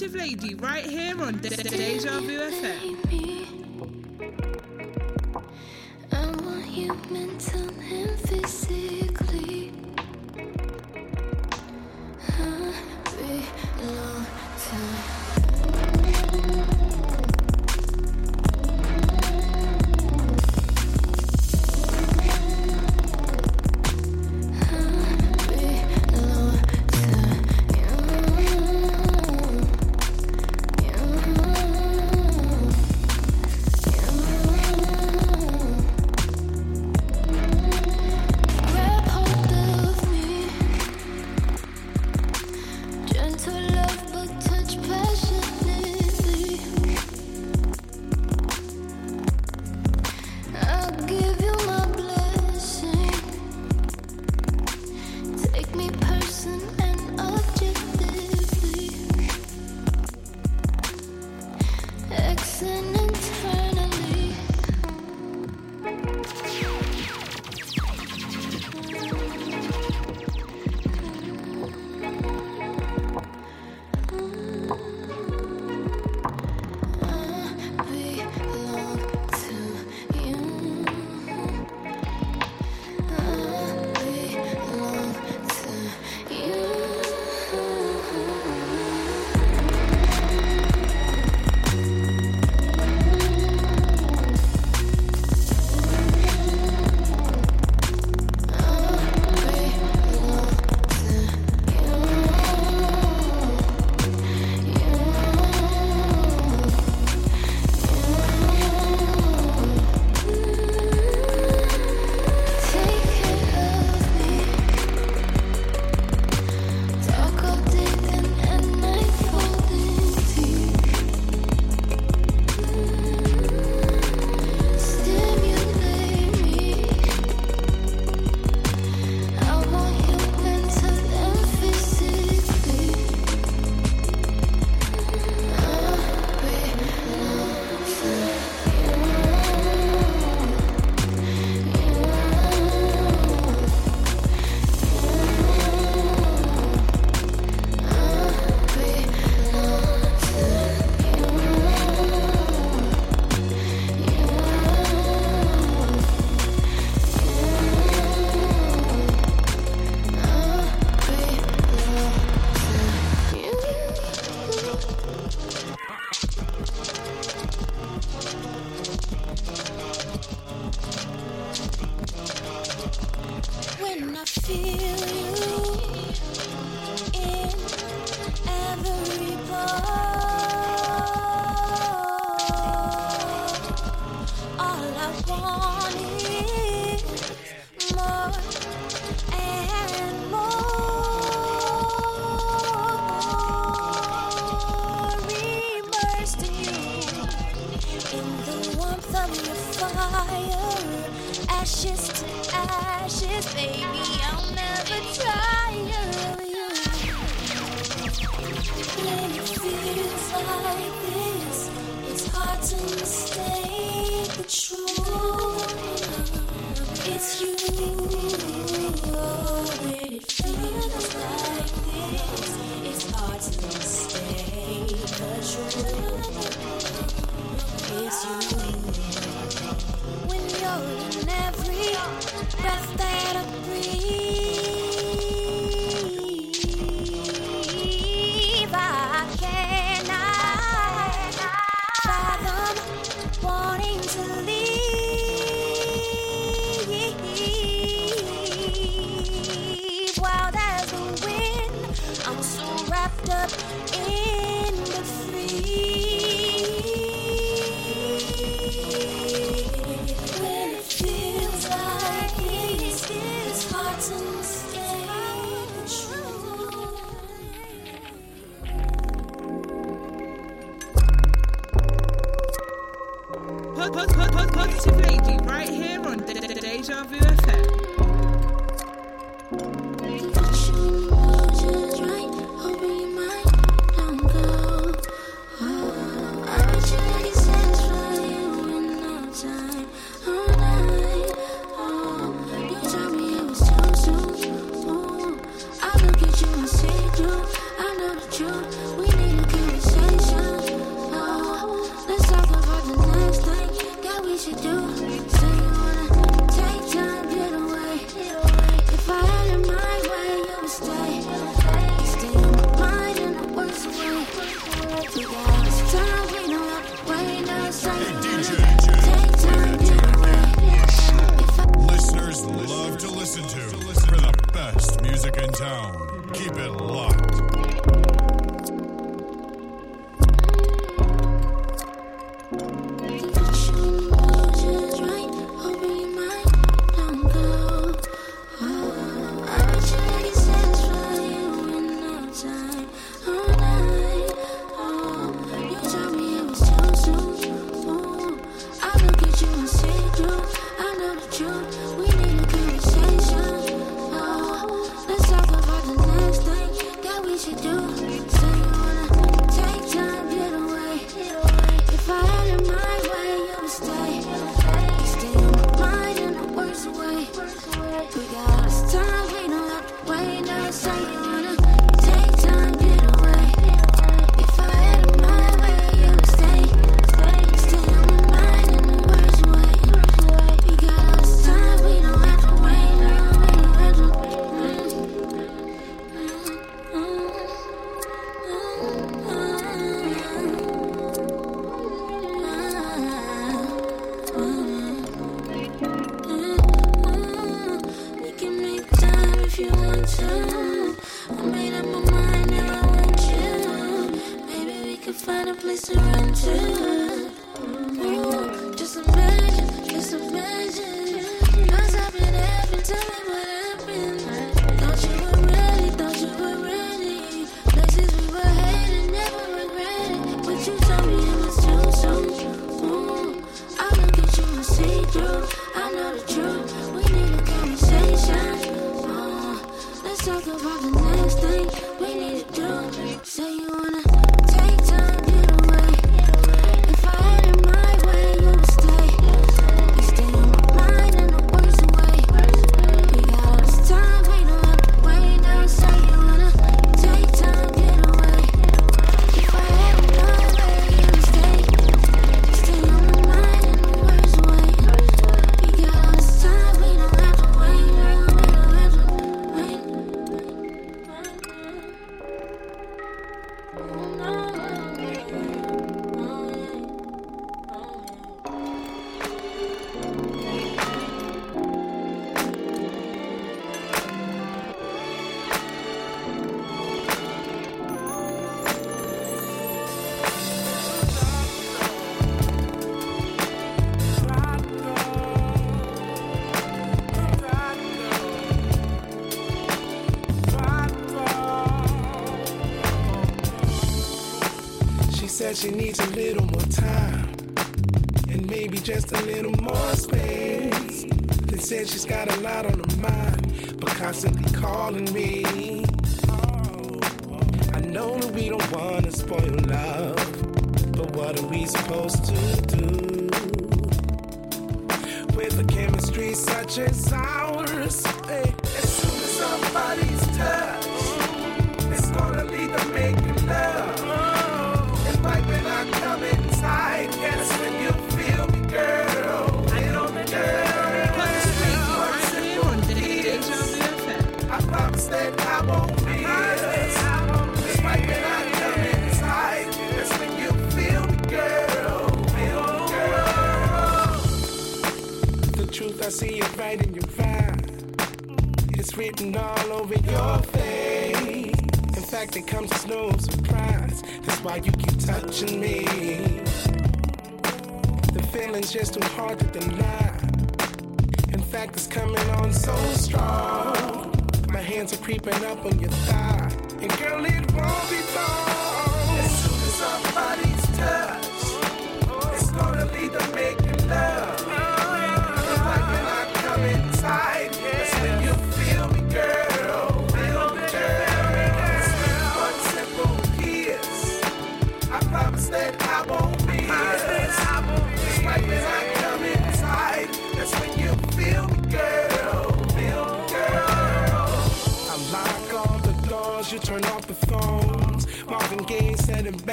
[0.00, 2.89] Positive Lady right here on De- Deja Vu FM.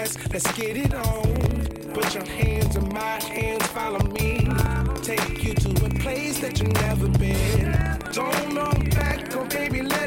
[0.08, 0.34] dance.
[0.34, 1.94] Let's get it on.
[1.94, 4.48] Put your hands in my hands, follow me.
[5.04, 7.72] Take you to a place that you've never been.
[8.12, 10.07] Don't look back, oh baby, let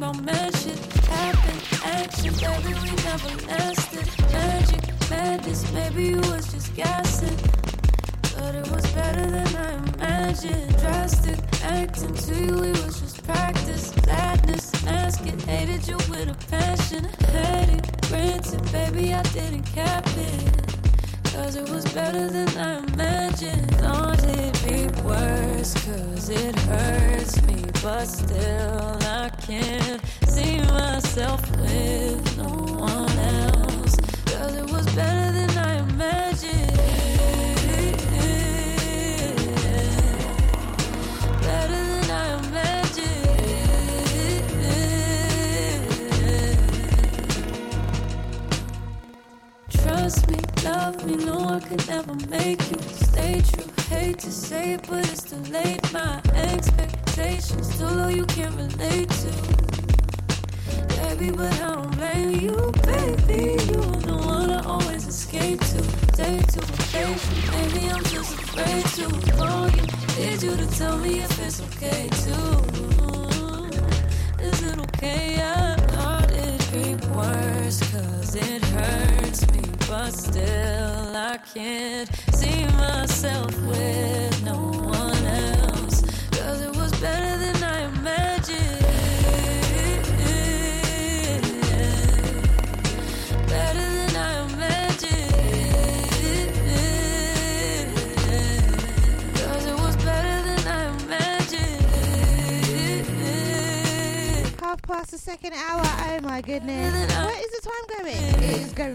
[0.00, 0.39] about me.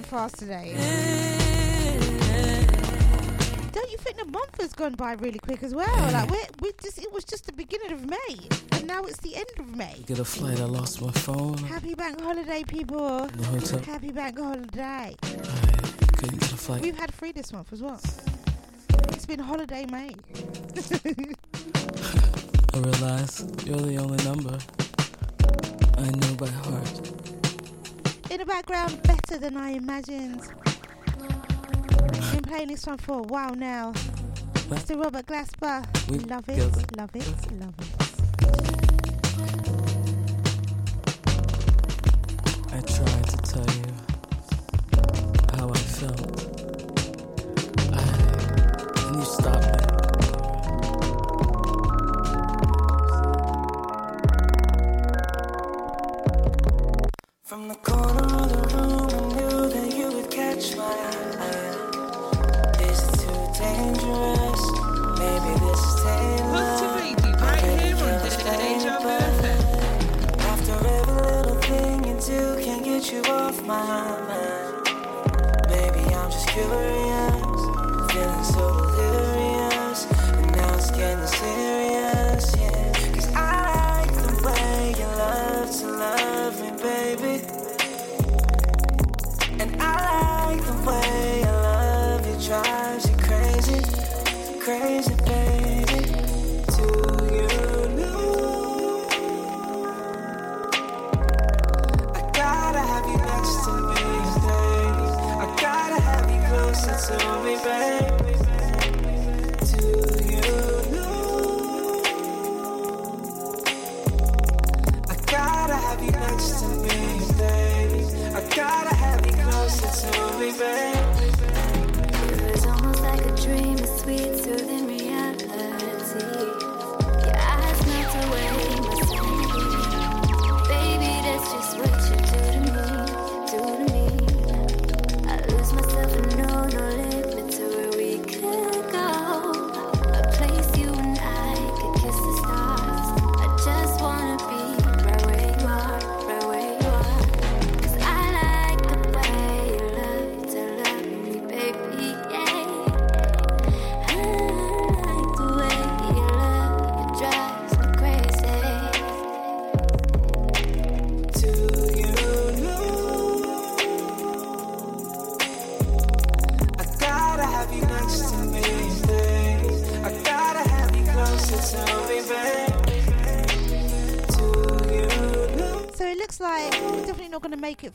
[0.06, 0.72] fast today.
[3.72, 6.12] Don't you think the month has gone by really quick as well?
[6.12, 8.38] Like we're, we just it was just the beginning of May
[8.74, 9.96] and now it's the end of May.
[10.06, 11.58] Get a flight, I lost my phone.
[11.58, 13.28] Happy bank holiday people.
[13.28, 15.16] No, Happy bank holiday.
[16.82, 18.00] We've had three this month as well.
[19.10, 20.16] It's been holiday May.
[22.74, 24.58] I realize you're the only number
[25.98, 27.26] I know by heart.
[28.32, 29.02] In the background,
[29.36, 30.42] faster than I imagined.
[32.32, 33.94] Been playing this one for a while now.
[34.72, 35.86] It's the Robert Glasper.
[36.10, 36.58] We love it,
[36.98, 37.96] love it, love it.
[42.72, 43.86] I tried to tell you
[45.58, 46.22] how I felt.
[47.94, 47.96] I,
[49.14, 49.82] you stopped me.
[57.44, 58.05] From the corner.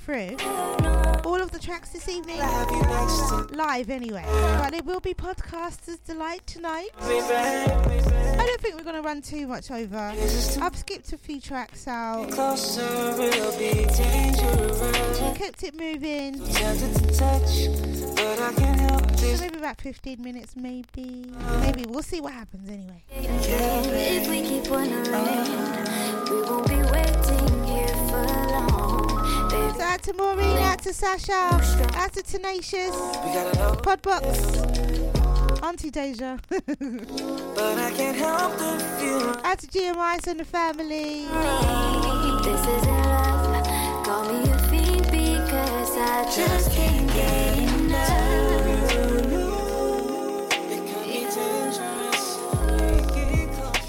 [0.00, 0.36] through
[1.24, 2.38] all of the tracks this evening
[3.52, 4.24] live anyway.
[4.26, 6.88] But it will be podcasters delight tonight.
[7.00, 10.14] I don't think we're going to run too much over.
[10.60, 12.30] I've skipped a few tracks out.
[15.36, 16.40] Kept it moving.
[19.16, 21.26] So maybe about 15 minutes, maybe.
[21.60, 23.02] Maybe we'll see what happens anyway.
[23.12, 25.52] If we keep on running,
[26.30, 29.09] we won't be waiting here for long.
[29.80, 32.94] So out to Maureen, out to Sasha, out to Tenacious,
[33.80, 34.36] Podbox,
[35.62, 36.38] Auntie Deja.
[36.50, 39.34] but I can't help the feeling.
[39.42, 41.24] Out to GMIs and the family.
[42.44, 44.04] This is in love.
[44.04, 47.50] Call me a fiend because I just, can't get.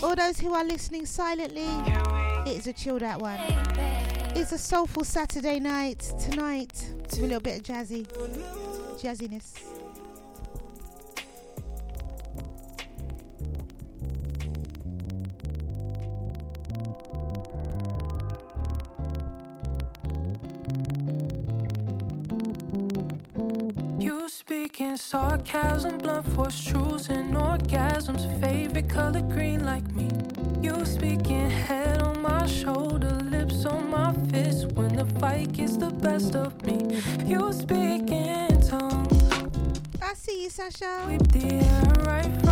[0.02, 1.68] All those who are listening silently,
[2.50, 3.40] it's a chilled out one.
[4.34, 6.72] It's a soulful Saturday night tonight.
[7.04, 8.06] It's a little bit of jazzy,
[8.98, 9.60] jazziness.
[24.00, 28.42] You speaking sarcasm, blunt force truths and orgasms.
[28.42, 30.10] Favorite color green like me.
[30.62, 34.72] You speaking head on my shoulder, lips on my fist.
[34.74, 39.08] When the fight gets the best of me, you speaking tongue.
[40.02, 41.02] I see you, Sasha.
[41.08, 42.44] Whip the air right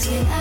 [0.00, 0.39] until I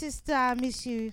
[0.00, 0.32] sister.
[0.32, 1.12] I uh, miss you.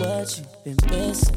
[0.00, 1.36] what you've been missing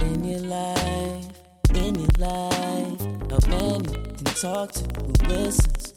[0.00, 1.26] in your life,
[1.74, 3.00] in your life.
[3.30, 5.94] How many can talk to who listens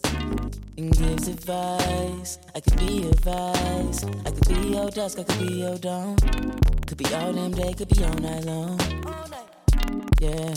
[0.78, 2.40] and gives advice?
[2.56, 4.04] I could be advice.
[4.26, 6.18] I could be your dusk, I could be your dawn.
[6.88, 8.78] Could be all damn day, could be all night long.
[10.20, 10.54] Yeah,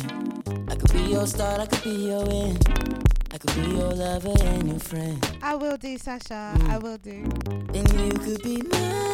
[0.69, 2.59] I could be your start, I could be your end.
[3.31, 5.39] I could be your lover and your friend.
[5.43, 6.55] I will do, Sasha.
[6.59, 6.71] Mm.
[6.71, 7.25] I will do.
[7.73, 9.12] And you could be mine.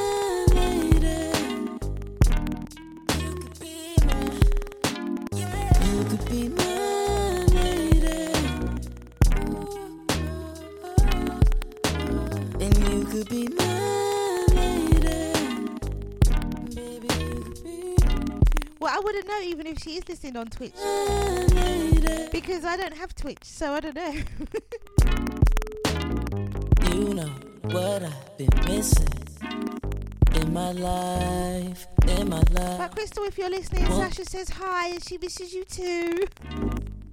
[19.48, 20.74] even if she is listening on Twitch.
[22.30, 24.14] Because I don't have Twitch, so I don't know.
[26.92, 29.08] you know what I've been missing
[30.34, 32.78] in my life, in my life.
[32.78, 33.86] But Crystal, if you're listening.
[33.86, 36.26] Sasha says hi and she misses you too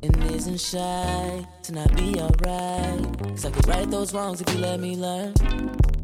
[0.05, 3.19] and isn't shy to not be alright.
[3.19, 5.33] Cause I could right those wrongs if you let me learn.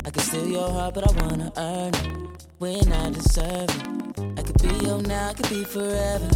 [0.06, 4.40] I could steal your heart, but I wanna earn it when I deserve it.
[4.40, 6.30] I could be your now, I could be forever.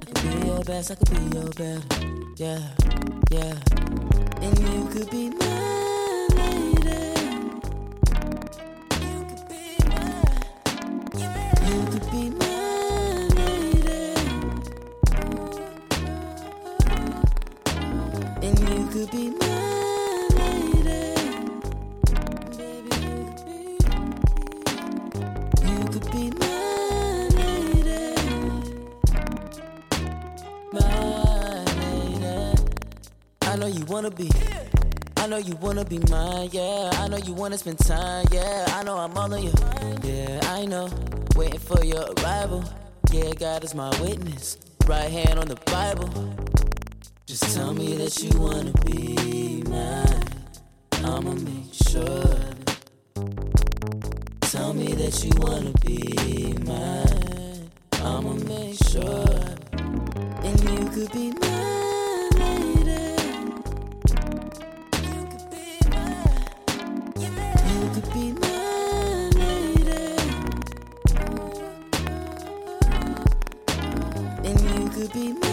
[0.00, 1.82] I could be your best, I could be your better.
[2.36, 2.62] Yeah,
[3.30, 3.54] yeah.
[4.42, 5.87] And you could be my
[18.98, 21.14] could be my lady.
[22.56, 22.96] Baby,
[25.62, 28.16] you could be, my lady.
[30.72, 32.62] My lady.
[33.42, 34.28] I know you wanna be.
[35.16, 36.90] I know you wanna be mine, yeah.
[36.94, 38.66] I know you wanna spend time, yeah.
[38.70, 39.52] I know I'm all on you,
[40.02, 40.40] yeah.
[40.42, 40.88] I know,
[41.36, 42.64] waiting for your arrival,
[43.12, 43.32] yeah.
[43.34, 44.58] God is my witness,
[44.88, 46.67] right hand on the Bible.
[47.28, 50.24] Just tell me that you wanna be mine.
[51.04, 52.40] I'ma make sure.
[54.40, 57.70] Tell me that you wanna be mine.
[58.02, 59.44] I'ma make sure.
[60.42, 63.12] And you could be my lady.
[65.04, 66.48] You could be my,
[67.20, 67.28] you
[67.92, 68.32] could be
[69.36, 70.16] lady.
[74.48, 75.47] And you could be my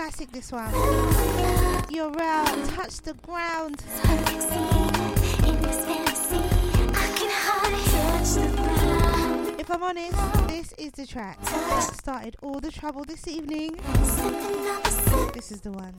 [0.00, 0.72] classic this one.
[1.90, 3.82] You're round, touch the ground.
[9.58, 13.76] If I'm honest, this is the track that started all the trouble this evening.
[15.34, 15.92] This is the one.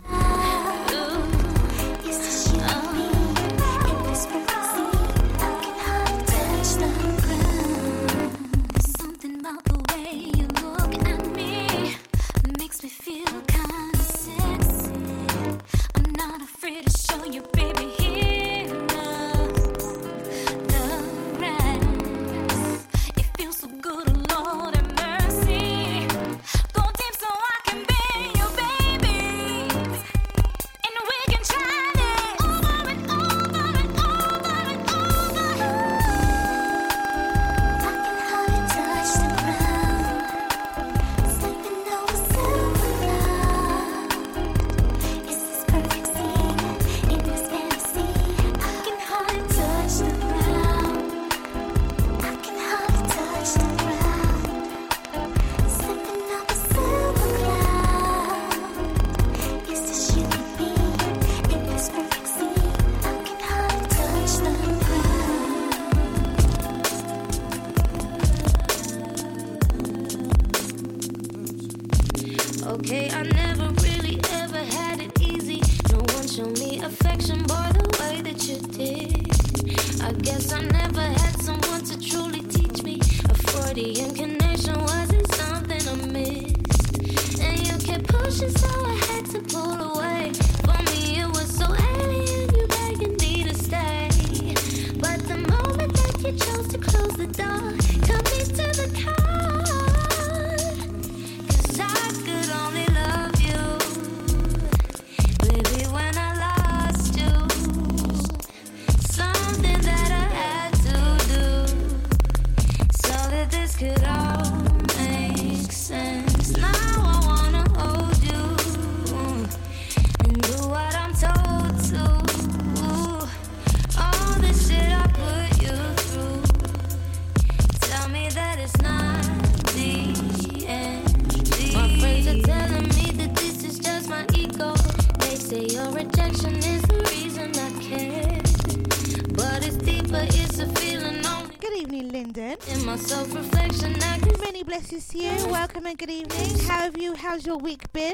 [147.31, 148.13] How's your week been?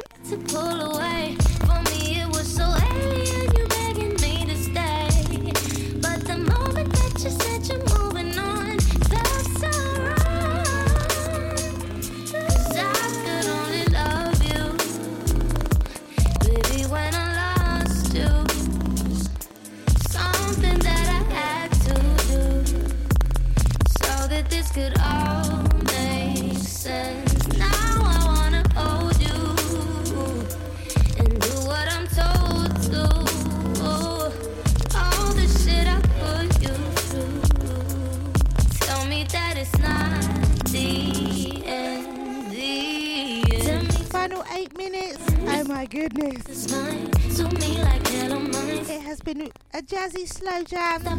[50.27, 51.17] slow jam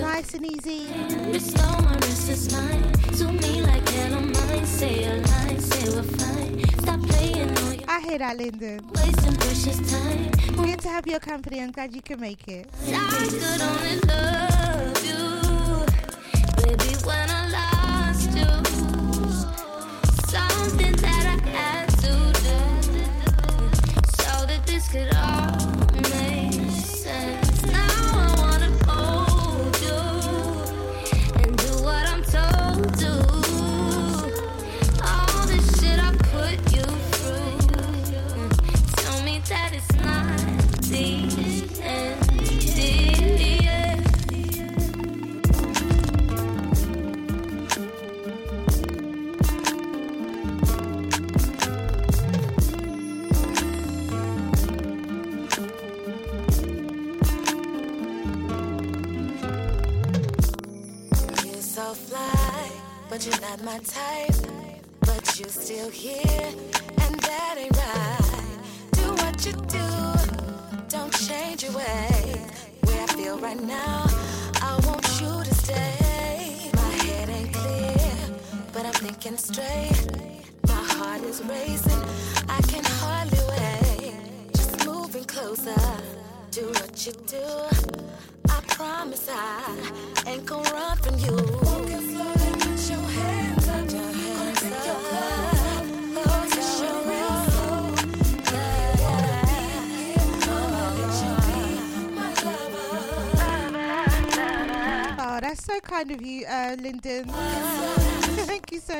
[0.00, 0.86] Nice and easy.
[1.30, 1.96] Restore my
[2.56, 3.16] mind.
[3.18, 4.66] To me like hell on mine.
[4.66, 6.64] Say a line, say we're fine.
[6.82, 8.80] Stop playing all your I hear that, Lyndon.
[8.94, 10.30] Wasting precious time.
[10.56, 11.60] Good to have your company.
[11.60, 12.68] I'm glad you can make it.
[12.86, 15.20] I could only love you.
[16.56, 18.09] Baby, when I lie.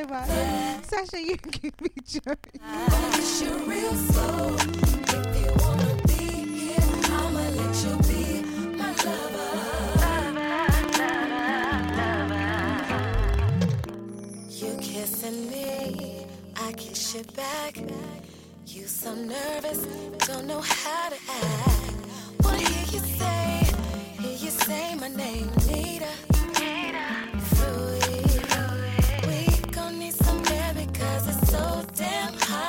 [0.07, 0.29] much.
[0.87, 2.35] Sasha, you give me joy.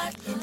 [0.02, 0.41] heart.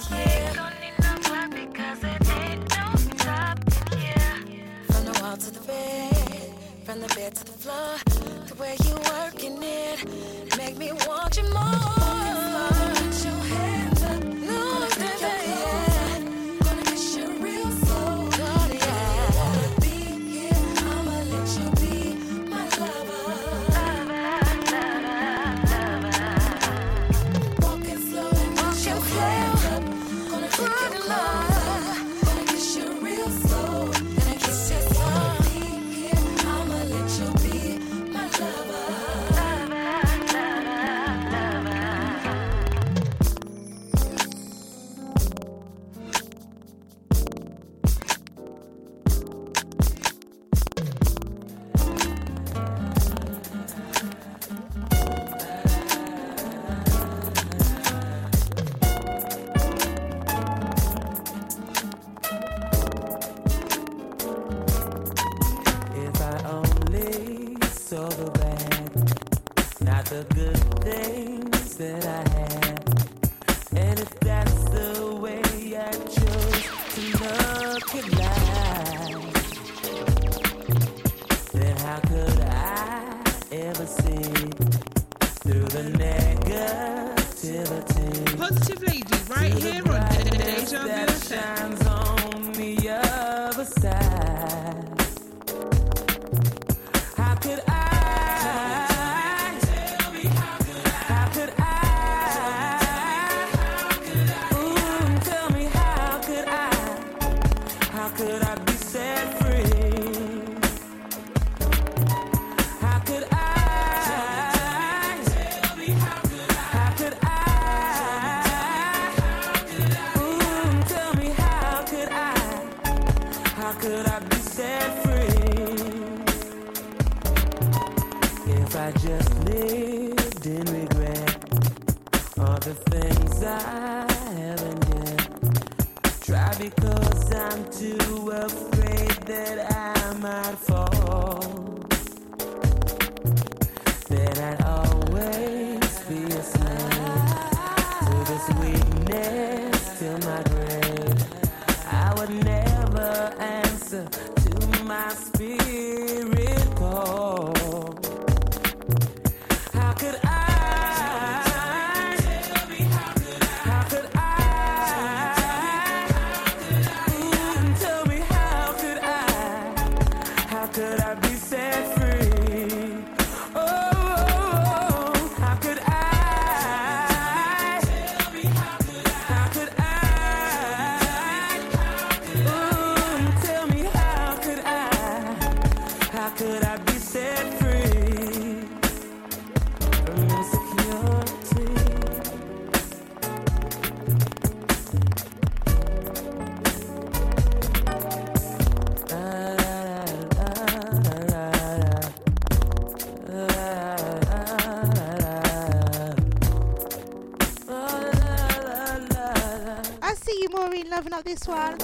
[211.23, 211.78] this one.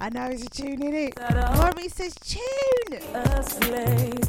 [0.00, 1.18] I know it's a tune in it.
[1.58, 3.00] Rory says tune.
[3.14, 4.20] A slave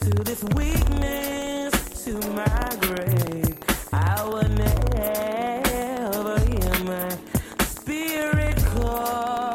[0.00, 3.58] to this weakness, to my grave.
[3.92, 7.08] I will never hear my
[7.64, 9.52] spirit call.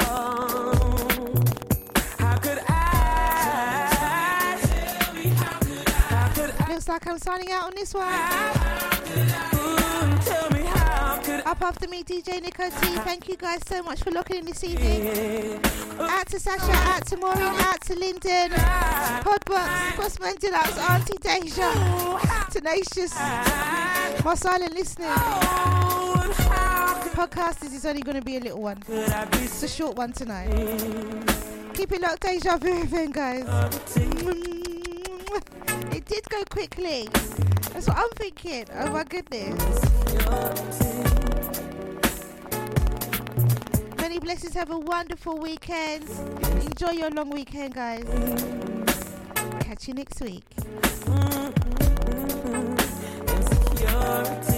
[2.20, 2.72] How could I?
[6.08, 6.74] How could I?
[6.74, 8.63] Looks like I'm signing out on this one
[11.54, 12.88] up after me, DJ Nico T.
[13.06, 15.60] Thank you guys so much for locking in this evening.
[16.00, 18.50] Out to Sasha, out to Maureen, out to Lyndon,
[19.22, 21.70] Podbox, Crossman Deluxe, Auntie Deja,
[22.50, 23.14] Tenacious,
[24.26, 25.10] my silent listening.
[27.14, 28.82] Podcast is only going to be a little one.
[28.88, 30.50] It's a short one tonight.
[31.76, 33.46] Keep it locked, Deja Vu, then, guys.
[35.92, 37.08] It did go quickly.
[37.72, 38.66] That's what I'm thinking.
[38.74, 41.13] Oh my goodness.
[44.24, 44.54] blessings.
[44.54, 46.06] Have a wonderful weekend.
[46.62, 48.06] Enjoy your long weekend, guys.
[49.60, 50.46] Catch you next week.
[50.56, 51.50] Mm-hmm,
[53.84, 54.53] mm-hmm.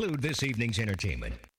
[0.00, 1.49] Conclude this evening's entertainment.